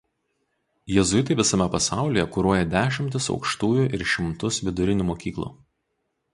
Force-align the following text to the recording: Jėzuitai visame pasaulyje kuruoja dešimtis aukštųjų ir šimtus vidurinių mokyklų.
Jėzuitai 0.93 1.37
visame 1.41 1.67
pasaulyje 1.75 2.25
kuruoja 2.37 2.65
dešimtis 2.73 3.29
aukštųjų 3.37 3.87
ir 3.99 4.09
šimtus 4.15 4.61
vidurinių 4.69 5.11
mokyklų. 5.15 5.55